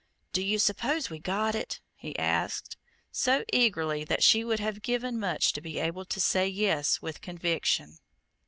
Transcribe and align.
"Do 0.33 0.41
you 0.41 0.57
suppose 0.57 1.11
we 1.11 1.19
got 1.19 1.53
it?" 1.53 1.79
he 1.93 2.17
asked, 2.17 2.75
so 3.11 3.45
eagerly 3.53 4.03
that 4.05 4.23
she 4.23 4.43
would 4.43 4.59
have 4.59 4.81
given 4.81 5.19
much 5.19 5.53
to 5.53 5.61
be 5.61 5.77
able 5.77 6.05
to 6.05 6.19
say 6.19 6.47
yes 6.47 7.03
with 7.03 7.21
conviction. 7.21 7.99